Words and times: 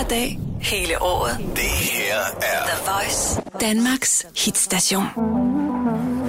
Hver 0.00 0.08
dag, 0.08 0.40
hele 0.60 1.02
året. 1.02 1.38
Det 1.56 1.62
her 1.62 2.16
er 2.42 2.66
The 2.66 2.92
Voice. 2.92 3.42
Danmarks 3.60 4.26
hitstation. 4.44 5.02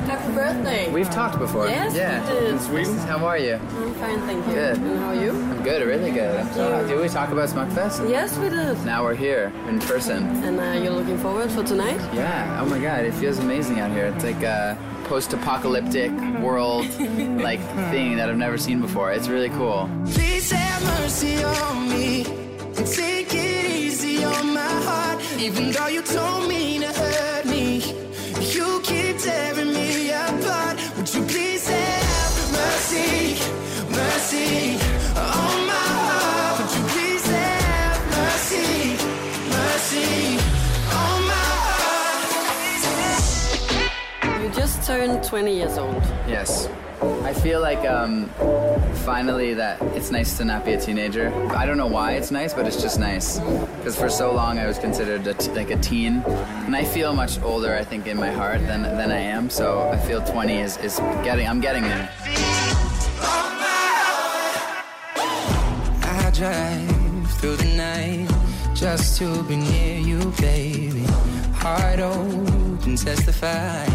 Happy 0.08 0.32
birthday. 0.36 0.94
We've 0.94 1.12
talked 1.12 1.40
before. 1.40 1.68
Yes, 1.70 1.96
yeah. 1.96 2.34
we 2.34 2.40
did. 2.40 2.54
In 2.54 2.60
Sweden. 2.60 2.98
How 2.98 3.28
are 3.28 3.40
you? 3.40 3.54
I'm 3.54 3.94
fine, 3.94 4.20
thank 4.28 4.48
you. 4.48 4.54
Good. 4.54 4.78
And 4.78 5.00
how 5.00 5.10
are 5.10 5.24
you? 5.24 5.32
I'm 5.32 5.64
good. 5.64 5.88
Really 5.88 6.12
good. 6.12 6.40
I'm. 6.40 6.88
Did 6.88 7.00
we 7.02 7.08
talk 7.08 7.30
about 7.32 7.50
Smukfest? 7.50 8.10
Yes, 8.10 8.38
we 8.38 8.50
did. 8.50 8.86
Now 8.86 9.06
we're 9.06 9.20
here 9.28 9.54
in 9.70 9.80
person. 9.80 10.20
And 10.46 10.60
uh, 10.60 10.84
you're 10.84 10.98
looking 11.00 11.18
forward 11.18 11.50
for 11.52 11.64
tonight? 11.64 12.00
Yeah. 12.14 12.62
Oh 12.62 12.66
my 12.66 12.80
God. 12.80 13.06
It 13.06 13.14
feels 13.14 13.40
amazing 13.40 13.80
out 13.80 13.92
here. 13.92 14.08
It's 14.08 14.26
like 14.26 14.44
a 14.44 14.78
post-apocalyptic 15.12 16.12
world 16.42 16.86
like 17.50 17.62
thing 17.92 18.18
that 18.18 18.30
I've 18.30 18.38
never 18.48 18.58
seen 18.58 18.82
before. 18.82 19.12
It's 19.14 19.28
really 19.28 19.50
cool. 19.50 19.90
Please 20.14 20.52
have 20.52 20.84
mercy 21.00 21.44
on 21.44 21.90
me 21.90 21.91
Even 25.42 25.72
though 25.72 25.88
you 25.88 26.04
told 26.04 26.48
me 26.48 26.78
to 26.78 26.86
hurt 26.86 27.46
me, 27.48 27.82
you 28.54 28.80
keep 28.84 29.18
tearing 29.18 29.74
me 29.74 30.12
apart. 30.12 30.78
Would 30.96 31.12
you 31.16 31.24
please 31.26 31.68
have 31.68 32.52
mercy, 32.52 33.40
mercy 33.90 34.78
on 35.18 35.66
my 35.66 35.88
heart? 35.98 36.60
Would 36.62 36.72
you 36.78 36.84
please 36.94 37.26
have 37.26 38.00
mercy, 38.20 38.96
mercy 39.50 40.38
on 40.94 41.20
my 41.32 41.46
heart? 41.66 42.30
You 44.44 44.50
just 44.50 44.86
turned 44.86 45.24
20 45.24 45.56
years 45.56 45.78
old. 45.80 46.04
Yes. 46.28 46.70
I 47.02 47.34
feel 47.34 47.62
like 47.62 47.80
um, 47.80 48.30
finally 49.06 49.56
that 49.56 49.82
it's 49.96 50.12
nice 50.12 50.38
to 50.38 50.46
not 50.46 50.64
be 50.64 50.74
a 50.74 50.80
teenager. 50.80 51.34
I 51.56 51.66
don't 51.66 51.78
know 51.78 51.88
why 51.88 52.12
it's 52.12 52.30
nice, 52.30 52.54
but 52.54 52.68
it's 52.68 52.80
just 52.80 53.00
nice. 53.00 53.40
Because 53.78 53.98
for 53.98 54.08
so 54.08 54.32
long 54.32 54.60
I 54.60 54.68
was 54.68 54.78
considered 54.78 55.26
a 55.26 55.34
t- 55.34 55.50
like 55.52 55.72
a 55.72 55.78
teen, 55.78 56.22
and 56.66 56.76
I 56.76 56.84
feel 56.84 57.14
much 57.14 57.42
older. 57.42 57.74
I 57.74 57.84
think 57.84 58.06
in 58.06 58.18
my 58.18 58.30
heart 58.30 58.60
than 58.68 58.84
than 58.84 59.12
I 59.12 59.18
am. 59.18 59.50
So 59.50 59.90
I 59.90 59.98
feel 59.98 60.22
20 60.24 60.60
is, 60.60 60.78
is 60.78 61.00
getting. 61.24 61.48
I'm 61.48 61.60
getting 61.60 61.82
there. 61.84 62.10
I 66.04 66.32
drive 66.36 67.32
through 67.40 67.56
the 67.56 67.76
night 67.76 68.30
just 68.76 69.18
to 69.18 69.42
be 69.44 69.56
near 69.56 69.98
you, 69.98 70.32
baby. 70.40 71.06
Heart 71.56 72.00
open, 72.00 72.96
testify. 72.96 73.86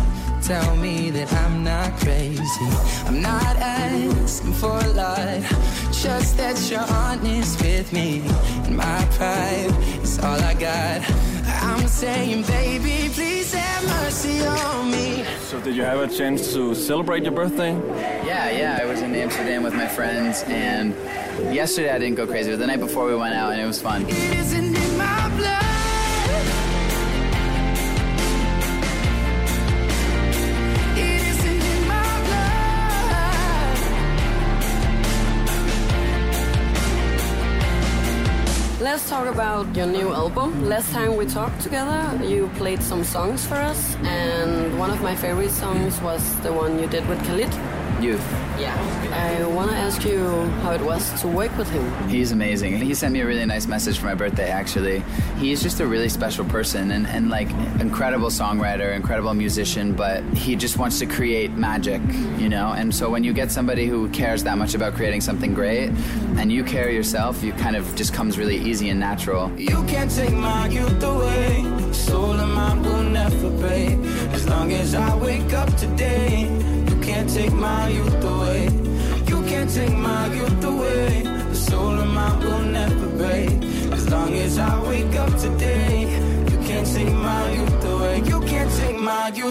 Tell 0.47 0.77
me 0.77 1.11
that 1.11 1.33
I'm 1.33 1.65
not 1.65 1.99
crazy. 1.99 2.69
I'm 3.05 3.21
not 3.21 3.57
asking 3.57 4.53
for 4.53 4.79
a 4.79 4.89
lot, 4.93 5.43
just 5.91 6.37
that 6.37 6.71
you're 6.71 6.79
honest 6.81 7.61
with 7.61 7.93
me. 7.93 8.23
And 8.65 8.77
my 8.77 9.05
pride 9.17 9.75
is 10.05 10.21
all 10.21 10.41
I 10.41 10.55
got. 10.55 11.03
I'm 11.65 11.89
saying, 11.89 12.43
baby, 12.43 13.13
please 13.13 13.53
have 13.55 13.85
mercy 13.89 14.47
on 14.47 14.93
me. 14.93 15.25
So 15.41 15.61
did 15.61 15.75
you 15.75 15.83
have 15.83 15.99
a 15.99 16.07
chance 16.07 16.53
to 16.53 16.77
celebrate 16.77 17.25
your 17.25 17.33
birthday? 17.33 17.73
Yeah, 18.25 18.51
yeah. 18.51 18.79
I 18.81 18.85
was 18.85 19.03
in 19.03 19.17
Amsterdam 19.17 19.65
with 19.65 19.75
my 19.75 19.89
friends, 19.89 20.45
and 20.47 20.95
yesterday 21.53 21.91
I 21.91 21.99
didn't 21.99 22.15
go 22.15 22.25
crazy, 22.25 22.53
but 22.53 22.61
the 22.61 22.69
night 22.69 22.79
before 22.79 23.07
we 23.07 23.17
went 23.17 23.35
out, 23.35 23.51
and 23.51 23.61
it 23.61 23.67
was 23.67 23.83
fun. 23.83 24.03
It 24.09 24.39
isn't 24.39 24.77
in 24.77 24.97
my 24.97 25.29
blood. 25.37 25.63
It 25.65 25.86
Let's 38.97 39.11
talk 39.11 39.27
about 39.27 39.77
your 39.77 39.85
new 39.85 40.11
album. 40.11 40.71
Last 40.71 40.91
time 40.91 41.17
we 41.17 41.27
talked 41.27 41.61
together, 41.61 42.19
you 42.25 42.49
played 42.57 42.83
some 42.83 43.05
songs 43.05 43.45
for 43.45 43.57
us, 43.57 43.95
and 43.97 44.79
one 44.79 44.89
of 44.89 45.03
my 45.03 45.15
favorite 45.15 45.51
songs 45.51 46.01
was 46.01 46.23
the 46.41 46.51
one 46.51 46.79
you 46.79 46.87
did 46.87 47.07
with 47.07 47.23
Khalid. 47.27 47.53
Youth. 48.01 48.21
Yeah. 48.59 48.75
I 49.13 49.45
want 49.47 49.71
to 49.71 49.77
ask 49.77 50.05
you 50.05 50.19
how 50.63 50.73
it 50.73 50.81
was 50.83 51.19
to 51.23 51.29
work 51.29 51.57
with 51.57 51.69
him. 51.71 52.09
He's 52.09 52.31
amazing. 52.31 52.77
He 52.79 52.93
sent 52.95 53.15
me 53.15 53.21
a 53.21 53.27
really 53.27 53.45
nice 53.47 53.67
message 53.67 53.99
for 53.99 54.07
my 54.07 54.15
birthday, 54.15 54.51
actually. 54.51 55.03
He's 55.39 55.63
just 55.63 55.81
a 55.81 55.87
really 55.87 56.11
special 56.11 56.45
person 56.45 56.91
and, 56.91 57.07
and 57.07 57.31
like 57.31 57.51
incredible 57.81 58.29
songwriter, 58.29 58.95
incredible 58.95 59.33
musician, 59.33 59.95
but 59.95 60.23
he 60.35 60.57
just 60.57 60.77
wants 60.77 60.99
to 60.99 61.07
create 61.07 61.53
magic, 61.53 62.03
you 62.39 62.51
know? 62.51 62.73
And 62.73 62.95
so 62.95 63.09
when 63.09 63.25
you 63.25 63.33
get 63.33 63.51
somebody 63.51 63.87
who 63.87 64.11
cares 64.11 64.45
that 64.45 64.59
much 64.59 64.75
about 64.75 64.95
creating 64.95 65.23
something 65.23 65.55
great 65.55 65.89
and 66.37 66.53
you 66.53 66.65
care 66.65 66.91
yourself, 66.91 67.43
you 67.43 67.55
kind 67.55 67.77
of 67.77 67.95
just 67.97 68.13
comes 68.13 68.37
really 68.37 68.59
easy 68.59 68.91
and 68.91 69.01
natural. 69.01 69.51
You 69.59 69.83
can't 69.85 70.11
take 70.11 70.35
my 70.35 70.69
youth 70.69 71.03
away. 71.03 71.65
Soul 71.93 72.33
and 72.33 72.53
mind 72.53 72.85
will 72.85 73.03
never 73.03 73.51
break. 73.51 73.97
As 74.35 74.47
long 74.49 74.71
as 74.73 74.95
I 74.95 75.17
wake 75.17 75.53
up 75.55 75.56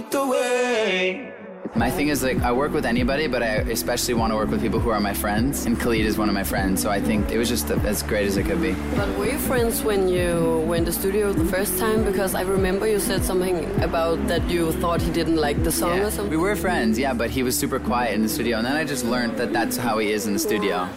take 0.02 0.14
my 0.14 0.18
youth 0.18 0.30
away. 0.30 1.32
My 1.76 1.92
thing 1.92 2.08
is 2.08 2.24
like 2.24 2.42
I 2.42 2.54
work 2.54 2.72
with 2.72 2.86
anybody, 2.86 3.28
but 3.28 3.44
I 3.44 3.56
especially 3.70 4.14
want 4.14 4.32
to 4.32 4.38
work 4.38 4.50
with 4.50 4.62
people 4.62 4.80
who 4.80 4.92
are 4.92 5.00
my 5.02 5.14
friends. 5.14 5.66
And 5.66 5.78
Khalid 5.78 6.06
is 6.06 6.18
one 6.18 6.30
of 6.30 6.36
my 6.36 6.44
friends, 6.44 6.82
so 6.82 6.90
I 6.90 7.02
think 7.02 7.30
it 7.32 7.38
was 7.38 7.50
just 7.50 7.70
as 7.70 8.02
great 8.02 8.28
as 8.28 8.38
it 8.38 8.44
could 8.46 8.62
be. 8.62 8.74
But 8.96 9.10
were 9.18 9.26
you 9.28 9.38
friends 9.40 9.84
when 9.84 10.08
you 10.08 10.64
were 10.68 10.78
in 10.78 10.86
the 10.86 10.94
studio 10.94 11.34
the 11.34 11.44
first 11.46 11.78
time? 11.78 12.06
Because 12.06 12.34
I 12.34 12.44
remember 12.44 12.88
you 12.88 13.00
said 13.00 13.26
something 13.26 13.66
about 13.84 14.26
that 14.30 14.50
you 14.50 14.72
thought 14.74 15.02
he 15.02 15.12
didn't 15.12 15.36
like 15.38 15.62
the 15.66 15.72
song 15.72 15.92
or 16.00 16.04
Yeah. 16.04 16.10
something. 16.12 16.32
We 16.32 16.38
were 16.38 16.56
friends, 16.56 16.98
yeah, 16.98 17.14
but 17.14 17.30
he 17.30 17.44
was 17.44 17.58
super 17.58 17.80
quiet 17.80 18.14
in 18.16 18.22
the 18.22 18.30
studio, 18.30 18.58
and 18.58 18.66
then 18.66 18.78
I 18.78 18.86
just 18.86 19.04
learned 19.04 19.36
that 19.38 19.52
that's 19.52 19.76
how 19.76 19.98
he 19.98 20.12
is 20.14 20.28
in 20.28 20.34
the 20.34 20.40
studio. 20.40 20.88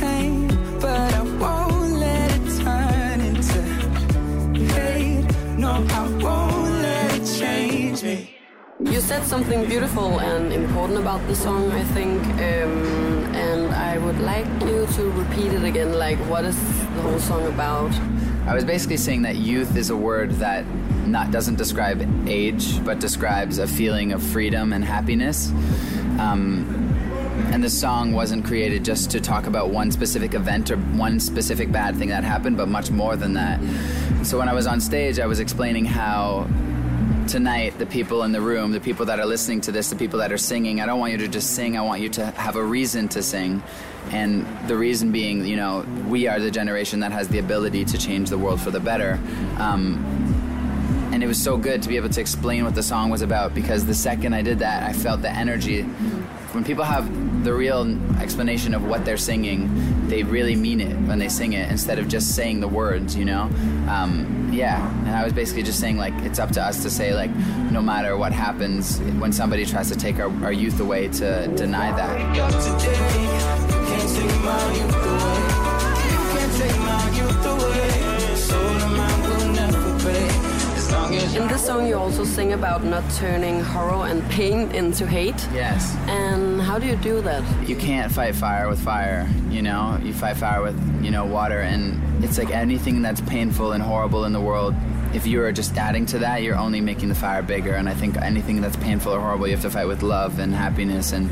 pain, 0.00 0.48
but 0.80 1.12
I 1.12 1.22
won't 1.42 1.92
let 2.00 2.30
it 2.32 2.44
turn 2.64 3.20
into 3.20 3.60
hate. 4.72 5.26
No, 5.58 5.70
I 5.90 6.00
won't 6.24 6.47
You 8.98 9.04
said 9.04 9.22
something 9.22 9.64
beautiful 9.66 10.18
and 10.18 10.52
important 10.52 10.98
about 10.98 11.24
the 11.28 11.36
song, 11.36 11.70
I 11.70 11.84
think, 11.84 12.20
um, 12.20 13.32
and 13.32 13.72
I 13.72 13.96
would 13.96 14.18
like 14.18 14.48
you 14.62 14.88
to 14.94 15.10
repeat 15.12 15.52
it 15.52 15.62
again. 15.62 15.96
Like, 15.96 16.18
what 16.28 16.44
is 16.44 16.56
the 16.96 17.02
whole 17.02 17.20
song 17.20 17.46
about? 17.46 17.92
I 18.44 18.56
was 18.56 18.64
basically 18.64 18.96
saying 18.96 19.22
that 19.22 19.36
youth 19.36 19.76
is 19.76 19.90
a 19.90 19.96
word 19.96 20.32
that 20.40 20.66
not 21.06 21.30
doesn't 21.30 21.54
describe 21.54 22.04
age, 22.28 22.84
but 22.84 22.98
describes 22.98 23.58
a 23.58 23.68
feeling 23.68 24.10
of 24.10 24.20
freedom 24.20 24.72
and 24.72 24.84
happiness. 24.84 25.52
Um, 26.18 26.66
and 27.52 27.62
the 27.62 27.70
song 27.70 28.14
wasn't 28.14 28.44
created 28.44 28.84
just 28.84 29.12
to 29.12 29.20
talk 29.20 29.46
about 29.46 29.70
one 29.70 29.92
specific 29.92 30.34
event 30.34 30.72
or 30.72 30.76
one 30.76 31.20
specific 31.20 31.70
bad 31.70 31.94
thing 31.94 32.08
that 32.08 32.24
happened, 32.24 32.56
but 32.56 32.66
much 32.66 32.90
more 32.90 33.14
than 33.14 33.34
that. 33.34 33.60
So 34.26 34.38
when 34.38 34.48
I 34.48 34.54
was 34.54 34.66
on 34.66 34.80
stage, 34.80 35.20
I 35.20 35.26
was 35.26 35.38
explaining 35.38 35.84
how 35.84 36.48
tonight 37.28 37.78
the 37.78 37.86
people 37.86 38.22
in 38.24 38.32
the 38.32 38.40
room, 38.40 38.72
the 38.72 38.80
people 38.80 39.06
that 39.06 39.20
are 39.20 39.26
listening 39.26 39.60
to 39.62 39.72
this, 39.72 39.90
the 39.90 39.96
people 39.96 40.18
that 40.18 40.32
are 40.32 40.38
singing, 40.38 40.80
I 40.80 40.86
don't 40.86 40.98
want 40.98 41.12
you 41.12 41.18
to 41.18 41.28
just 41.28 41.54
sing, 41.54 41.76
I 41.76 41.82
want 41.82 42.00
you 42.00 42.08
to 42.10 42.26
have 42.32 42.56
a 42.56 42.64
reason 42.64 43.08
to 43.10 43.22
sing. 43.22 43.62
And 44.10 44.46
the 44.66 44.76
reason 44.76 45.12
being, 45.12 45.44
you 45.44 45.56
know, 45.56 45.84
we 46.08 46.26
are 46.26 46.40
the 46.40 46.50
generation 46.50 47.00
that 47.00 47.12
has 47.12 47.28
the 47.28 47.38
ability 47.38 47.84
to 47.84 47.98
change 47.98 48.30
the 48.30 48.38
world 48.38 48.60
for 48.60 48.70
the 48.70 48.80
better. 48.80 49.20
Um, 49.58 50.02
and 51.12 51.22
it 51.22 51.26
was 51.26 51.42
so 51.42 51.56
good 51.56 51.82
to 51.82 51.88
be 51.88 51.96
able 51.96 52.08
to 52.10 52.20
explain 52.20 52.64
what 52.64 52.74
the 52.74 52.82
song 52.82 53.10
was 53.10 53.22
about 53.22 53.54
because 53.54 53.84
the 53.84 53.94
second 53.94 54.34
I 54.34 54.42
did 54.42 54.60
that, 54.60 54.82
I 54.82 54.92
felt 54.92 55.22
the 55.22 55.30
energy. 55.30 55.86
When 56.52 56.64
people 56.64 56.84
have 56.84 57.44
the 57.44 57.52
real 57.52 57.86
explanation 58.20 58.74
of 58.74 58.86
what 58.86 59.04
they're 59.04 59.18
singing, 59.18 60.08
they 60.08 60.22
really 60.22 60.56
mean 60.56 60.80
it 60.80 60.96
when 61.06 61.18
they 61.18 61.28
sing 61.28 61.52
it 61.52 61.70
instead 61.70 61.98
of 61.98 62.08
just 62.08 62.34
saying 62.34 62.60
the 62.60 62.68
words, 62.68 63.14
you 63.14 63.26
know? 63.26 63.50
Um, 63.88 64.50
yeah, 64.50 64.88
and 65.00 65.10
I 65.10 65.24
was 65.24 65.34
basically 65.34 65.62
just 65.62 65.78
saying, 65.78 65.98
like, 65.98 66.14
it's 66.22 66.38
up 66.38 66.50
to 66.52 66.62
us 66.62 66.82
to 66.82 66.90
say, 66.90 67.14
like, 67.14 67.30
no 67.70 67.82
matter 67.82 68.16
what 68.16 68.32
happens, 68.32 68.98
when 69.20 69.30
somebody 69.32 69.66
tries 69.66 69.90
to 69.90 69.96
take 69.96 70.18
our, 70.18 70.30
our 70.44 70.52
youth 70.52 70.80
away, 70.80 71.08
to 71.08 71.48
deny 71.48 71.92
that. 71.92 72.18
Song, 81.78 81.88
you 81.88 81.96
also 81.96 82.24
sing 82.24 82.52
about 82.52 82.84
not 82.84 83.04
turning 83.12 83.60
horror 83.60 84.06
and 84.08 84.22
pain 84.30 84.70
into 84.72 85.06
hate. 85.06 85.48
Yes. 85.52 85.94
And 86.08 86.60
how 86.60 86.78
do 86.78 86.86
you 86.86 86.96
do 86.96 87.20
that? 87.22 87.42
you 87.68 87.76
can't 87.76 88.10
fight 88.10 88.34
fire 88.34 88.68
with 88.68 88.80
fire 88.80 89.28
you 89.50 89.60
know 89.62 89.98
you 90.02 90.12
fight 90.12 90.36
fire 90.36 90.62
with 90.62 90.76
you 91.04 91.10
know 91.10 91.24
water 91.24 91.60
and 91.60 92.24
it's 92.24 92.38
like 92.38 92.50
anything 92.50 93.02
that's 93.02 93.20
painful 93.22 93.72
and 93.72 93.82
horrible 93.82 94.24
in 94.24 94.32
the 94.32 94.40
world 94.40 94.74
if 95.12 95.26
you're 95.26 95.52
just 95.52 95.76
adding 95.76 96.06
to 96.06 96.18
that 96.18 96.42
you're 96.42 96.56
only 96.56 96.80
making 96.80 97.08
the 97.08 97.14
fire 97.14 97.42
bigger 97.42 97.74
and 97.74 97.88
i 97.88 97.94
think 97.94 98.16
anything 98.18 98.60
that's 98.62 98.76
painful 98.76 99.12
or 99.12 99.20
horrible 99.20 99.46
you 99.46 99.52
have 99.52 99.62
to 99.62 99.70
fight 99.70 99.86
with 99.86 100.02
love 100.02 100.38
and 100.38 100.54
happiness 100.54 101.12
and 101.12 101.30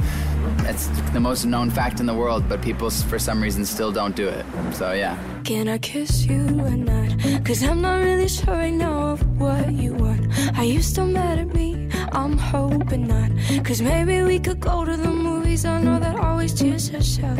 that's 0.58 0.88
the 1.12 1.20
most 1.20 1.44
known 1.44 1.70
fact 1.70 2.00
in 2.00 2.06
the 2.06 2.14
world 2.14 2.48
but 2.48 2.60
people 2.62 2.90
for 2.90 3.18
some 3.18 3.42
reason 3.42 3.64
still 3.64 3.92
don't 3.92 4.16
do 4.16 4.28
it 4.28 4.44
so 4.72 4.92
yeah 4.92 5.16
Can 5.44 5.68
I 5.68 5.78
kiss 5.78 6.26
you 6.26 6.42
and 6.70 6.84
not 6.84 7.06
Cause 7.44 7.62
I'm 7.62 7.80
not 7.80 8.00
really 8.00 8.28
sure 8.28 8.54
right 8.54 8.72
now 8.72 9.10
of 9.10 9.40
what 9.40 9.72
you 9.72 9.94
want. 9.94 10.26
Are 10.58 10.64
you 10.64 10.82
still 10.82 11.06
mad 11.06 11.38
at 11.38 11.54
me? 11.54 11.88
I'm 12.12 12.36
hoping 12.36 13.06
not. 13.06 13.30
Cause 13.64 13.80
maybe 13.80 14.22
we 14.22 14.38
could 14.38 14.60
go 14.60 14.84
to 14.84 14.96
the 14.96 15.10
movies. 15.10 15.64
I 15.64 15.80
know 15.80 15.98
that 15.98 16.16
always 16.18 16.52
cheers 16.58 16.92
us 16.94 17.18
up. 17.22 17.38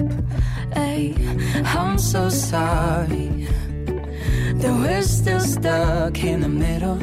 Hey, 0.75 1.15
I'm 1.65 1.99
so 1.99 2.29
sorry 2.29 3.49
that 4.61 4.75
we're 4.83 5.03
still 5.03 5.41
stuck 5.41 6.23
in 6.23 6.41
the 6.41 6.49
middle. 6.49 7.01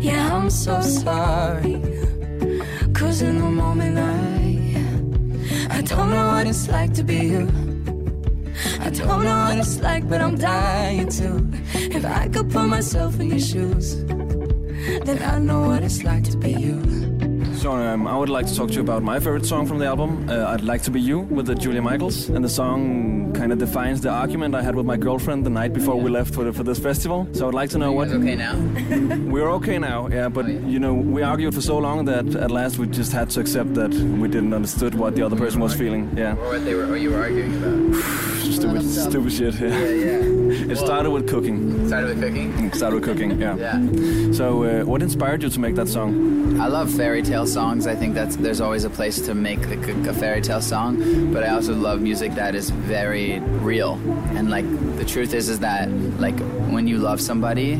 Yeah, 0.00 0.34
I'm 0.34 0.50
so 0.50 0.80
sorry. 0.80 1.80
Cause 2.92 3.22
in 3.22 3.38
the 3.38 3.50
moment 3.50 3.98
I 3.98 4.35
I 5.76 5.82
don't 5.82 6.08
know 6.10 6.28
what 6.28 6.46
it's 6.46 6.68
like 6.68 6.94
to 6.94 7.04
be 7.04 7.16
you. 7.16 7.42
I 8.80 8.88
don't 8.88 9.24
know 9.24 9.44
what 9.44 9.58
it's 9.58 9.78
like, 9.80 10.08
but 10.08 10.22
I'm 10.22 10.38
dying 10.38 11.08
to. 11.10 11.46
If 11.74 12.02
I 12.06 12.28
could 12.28 12.50
put 12.50 12.66
myself 12.66 13.20
in 13.20 13.28
your 13.28 13.38
shoes, 13.38 14.02
then 14.06 15.22
I 15.22 15.38
know 15.38 15.68
what 15.68 15.82
it's 15.82 16.02
like 16.02 16.24
to 16.30 16.38
be 16.38 16.52
you. 16.52 17.15
So 17.56 17.72
um, 17.72 18.06
I 18.06 18.16
would 18.16 18.28
like 18.28 18.46
to 18.46 18.54
talk 18.54 18.68
to 18.68 18.74
you 18.74 18.80
about 18.82 19.02
my 19.02 19.18
favorite 19.18 19.46
song 19.46 19.66
from 19.66 19.78
the 19.78 19.86
album. 19.86 20.28
Uh, 20.28 20.44
I'd 20.46 20.60
like 20.62 20.82
to 20.82 20.90
be 20.90 21.00
you 21.00 21.20
with 21.20 21.46
the 21.46 21.54
Julia 21.54 21.80
Michaels, 21.82 22.28
and 22.28 22.44
the 22.44 22.48
song 22.48 23.32
kind 23.32 23.50
of 23.50 23.58
defines 23.58 24.00
the 24.02 24.10
argument 24.10 24.54
I 24.54 24.62
had 24.62 24.74
with 24.76 24.84
my 24.86 24.96
girlfriend 24.96 25.44
the 25.46 25.50
night 25.50 25.72
before 25.72 25.96
we 25.96 26.10
left 26.10 26.34
for, 26.34 26.44
the, 26.44 26.52
for 26.52 26.62
this 26.62 26.78
festival. 26.78 27.26
So 27.32 27.48
I'd 27.48 27.54
like 27.54 27.70
to 27.70 27.78
know 27.78 27.92
what. 27.92 28.08
okay 28.08 28.36
now? 28.36 28.54
We're 29.32 29.50
okay 29.52 29.78
now, 29.78 30.08
yeah. 30.08 30.28
But 30.28 30.44
Oh, 30.44 30.48
yeah. 30.48 30.60
you 30.66 30.78
know, 30.78 30.94
we 30.94 31.22
argued 31.22 31.54
for 31.54 31.60
so 31.62 31.78
long 31.78 32.04
that 32.04 32.26
at 32.36 32.50
last 32.50 32.78
we 32.78 32.86
just 32.86 33.12
had 33.12 33.30
to 33.30 33.40
accept 33.40 33.74
that 33.74 33.90
we 33.92 34.28
didn't 34.28 34.52
understood 34.52 34.94
what 34.94 35.16
the 35.16 35.22
other 35.22 35.36
person 35.36 35.60
was 35.60 35.74
feeling. 35.74 36.12
Yeah, 36.16 36.36
Or 36.36 36.50
what 36.50 36.64
they 36.64 36.74
were, 36.74 36.86
or 36.86 36.96
you 36.98 37.10
were 37.10 37.22
arguing 37.22 37.56
about? 37.56 38.02
stupid, 38.52 38.82
stupid 38.84 39.32
shit. 39.32 39.54
Yeah. 39.54 39.68
Yeah, 39.68 39.88
yeah. 39.90 40.22
It 40.46 40.76
started 40.78 41.10
with 41.10 41.28
cooking. 41.28 41.86
Started 41.88 42.08
with 42.16 42.20
cooking. 42.22 42.66
It 42.66 42.74
started 42.74 42.96
with 42.96 43.04
cooking. 43.04 43.40
Yeah. 43.40 43.56
Yeah. 43.56 44.32
So, 44.32 44.62
uh, 44.64 44.84
what 44.84 45.02
inspired 45.02 45.42
you 45.42 45.48
to 45.50 45.60
make 45.60 45.74
that 45.74 45.88
song? 45.88 46.58
I 46.60 46.66
love 46.68 46.90
fairy 46.92 47.20
tale 47.46 47.52
songs. 47.52 47.86
I 47.86 47.94
think 47.94 48.14
that's 48.14 48.36
there's 48.36 48.60
always 48.60 48.84
a 48.84 48.90
place 48.90 49.20
to 49.26 49.34
make 49.34 49.60
a 49.66 50.12
fairy 50.12 50.40
tale 50.40 50.60
song, 50.60 51.32
but 51.32 51.44
I 51.44 51.48
also 51.48 51.74
love 51.74 52.00
music 52.00 52.34
that 52.34 52.54
is 52.54 52.70
very 52.70 53.38
real. 53.62 53.94
And 54.36 54.50
like 54.50 54.66
the 54.96 55.04
truth 55.04 55.32
is, 55.34 55.48
is 55.48 55.60
that 55.60 55.88
like 56.18 56.38
when 56.70 56.88
you 56.88 56.98
love 56.98 57.20
somebody, 57.20 57.78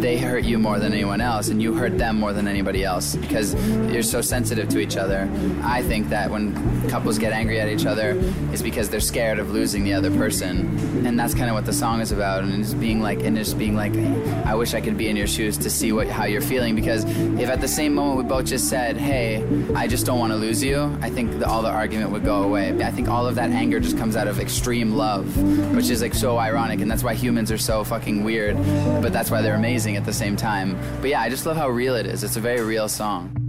they 0.00 0.18
hurt 0.18 0.44
you 0.44 0.58
more 0.58 0.78
than 0.78 0.92
anyone 0.92 1.20
else, 1.20 1.48
and 1.48 1.60
you 1.60 1.74
hurt 1.74 1.98
them 1.98 2.18
more 2.18 2.32
than 2.32 2.46
anybody 2.46 2.84
else 2.84 3.16
because 3.16 3.54
you're 3.92 4.02
so 4.02 4.20
sensitive 4.20 4.68
to 4.68 4.78
each 4.78 4.96
other. 4.96 5.28
I 5.62 5.82
think 5.82 6.10
that 6.10 6.30
when 6.30 6.54
couples 6.88 7.18
get 7.18 7.32
angry 7.32 7.60
at 7.60 7.68
each 7.68 7.86
other, 7.86 8.10
is 8.52 8.62
because 8.62 8.88
they're 8.90 9.00
scared 9.00 9.38
of 9.38 9.50
losing 9.50 9.84
the 9.84 9.94
other 9.94 10.10
person, 10.10 11.06
and 11.06 11.18
that's 11.18 11.34
kind 11.34 11.48
of 11.48 11.54
what 11.54 11.66
the 11.66 11.72
song 11.72 12.00
is 12.00 12.12
about. 12.12 12.44
And 12.44 12.62
just 12.62 12.78
being 12.78 13.00
like, 13.00 13.20
and 13.22 13.36
just 13.36 13.58
being 13.58 13.74
like, 13.74 13.94
I 14.46 14.54
wish 14.54 14.74
I 14.74 14.80
could 14.80 14.96
be 14.96 15.08
in 15.08 15.16
your 15.16 15.26
shoes 15.26 15.56
to 15.58 15.70
see 15.70 15.92
what 15.92 16.08
how 16.08 16.24
you're 16.24 16.48
feeling 16.54 16.74
because 16.76 17.04
if 17.40 17.48
at 17.48 17.60
the 17.60 17.68
same 17.68 17.94
moment 17.94 18.18
we 18.18 18.24
both 18.24 18.46
just 18.46 18.68
said, 18.68 18.85
"Hey, 18.94 19.42
I 19.74 19.86
just 19.88 20.04
don't 20.04 20.18
want 20.18 20.32
to 20.32 20.36
lose 20.36 20.62
you," 20.62 20.96
I 21.00 21.08
think 21.08 21.38
the, 21.38 21.48
all 21.48 21.62
the 21.62 21.70
argument 21.70 22.10
would 22.10 22.24
go 22.24 22.42
away. 22.42 22.76
I 22.84 22.90
think 22.90 23.08
all 23.08 23.26
of 23.26 23.36
that 23.36 23.50
anger 23.50 23.80
just 23.80 23.96
comes 23.96 24.16
out 24.16 24.28
of 24.28 24.38
extreme 24.38 24.92
love, 24.92 25.26
which 25.74 25.88
is 25.88 26.02
like 26.02 26.14
so 26.14 26.36
ironic, 26.36 26.80
and 26.80 26.90
that's 26.90 27.02
why 27.02 27.14
humans 27.14 27.50
are 27.50 27.58
so 27.58 27.82
fucking 27.84 28.22
weird, 28.22 28.56
but 29.00 29.12
that's 29.12 29.30
why 29.30 29.40
they're 29.40 29.54
amazing 29.54 29.96
at 29.96 30.04
the 30.04 30.12
same 30.12 30.36
time. 30.36 30.78
But 31.00 31.08
yeah, 31.10 31.22
I 31.22 31.30
just 31.30 31.46
love 31.46 31.56
how 31.56 31.70
real 31.70 31.94
it 31.94 32.04
is. 32.04 32.22
It's 32.22 32.36
a 32.36 32.40
very 32.40 32.60
real 32.60 32.88
song. 32.88 33.45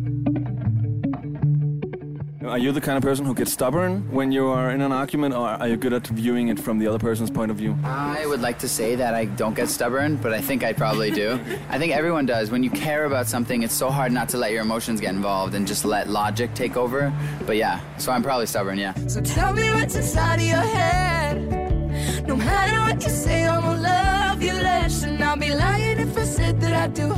Are 2.47 2.57
you 2.57 2.71
the 2.71 2.79
kind 2.79 2.97
of 2.97 3.03
person 3.03 3.25
who 3.25 3.33
gets 3.33 3.51
stubborn 3.51 4.09
when 4.09 4.31
you 4.31 4.47
are 4.47 4.71
in 4.71 4.79
an 4.81 4.93
argument, 4.93 5.35
or 5.35 5.47
are 5.47 5.67
you 5.67 5.75
good 5.75 5.91
at 5.91 6.07
viewing 6.07 6.47
it 6.47 6.57
from 6.57 6.79
the 6.79 6.87
other 6.87 6.97
person's 6.97 7.29
point 7.29 7.51
of 7.51 7.57
view? 7.57 7.77
I 7.83 8.25
would 8.25 8.39
like 8.39 8.57
to 8.59 8.69
say 8.69 8.95
that 8.95 9.13
I 9.13 9.25
don't 9.25 9.53
get 9.53 9.67
stubborn, 9.67 10.15
but 10.15 10.33
I 10.33 10.39
think 10.39 10.63
I 10.63 10.71
probably 10.71 11.11
do. 11.11 11.37
I 11.69 11.77
think 11.77 11.91
everyone 11.91 12.25
does. 12.25 12.49
When 12.49 12.63
you 12.63 12.69
care 12.69 13.03
about 13.03 13.27
something, 13.27 13.63
it's 13.63 13.73
so 13.73 13.89
hard 13.89 14.13
not 14.13 14.29
to 14.29 14.37
let 14.37 14.53
your 14.53 14.61
emotions 14.61 15.01
get 15.01 15.13
involved 15.13 15.55
and 15.55 15.67
just 15.67 15.83
let 15.83 16.09
logic 16.09 16.53
take 16.53 16.77
over. 16.77 17.11
But 17.45 17.57
yeah, 17.57 17.81
so 17.97 18.13
I'm 18.13 18.23
probably 18.23 18.45
stubborn, 18.45 18.77
yeah. 18.77 18.93
So 19.07 19.19
tell 19.19 19.51
me 19.51 19.69
what's 19.71 19.95
inside 19.95 20.39
of 20.39 20.45
your 20.45 20.57
head. 20.57 22.27
No 22.27 22.37
matter 22.37 22.79
what 22.79 23.03
you 23.03 23.09
say, 23.09 23.45
I'ma 23.45 23.73
love 23.73 24.41
you 24.41 24.53
less. 24.53 25.03
And 25.03 25.21
I'll 25.21 25.35
be 25.35 25.53
lying 25.53 25.99
if 25.99 26.17
I 26.17 26.23
said 26.23 26.61
that 26.61 26.73
I 26.73 26.87
do. 26.87 27.11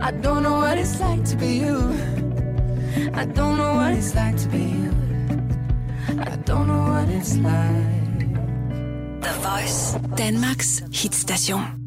I 0.00 0.10
don't 0.10 0.42
know 0.42 0.56
what 0.56 0.78
it's 0.78 0.98
like 1.00 1.22
to 1.26 1.36
be 1.36 1.58
you. 1.58 1.76
I 3.14 3.24
don't 3.24 3.56
know 3.56 3.69
what 3.90 3.98
it's 3.98 4.14
like 4.14 4.36
to 4.36 4.48
be 4.48 4.58
you. 4.58 4.92
I 6.08 6.36
don't 6.44 6.66
know 6.68 6.92
what 6.92 7.08
it's 7.08 7.36
like. 7.38 8.20
The 9.20 9.32
Voice. 9.42 9.94
Danmarks 10.16 10.82
hitstation. 10.90 11.79